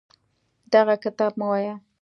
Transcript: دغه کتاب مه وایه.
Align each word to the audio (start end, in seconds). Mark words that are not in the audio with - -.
دغه 0.73 0.95
کتاب 1.03 1.31
مه 1.39 1.47
وایه. 1.51 1.75